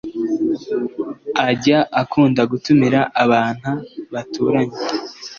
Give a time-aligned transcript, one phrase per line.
[1.47, 3.71] ajya akunda gutumira abanta
[4.13, 4.77] baturanye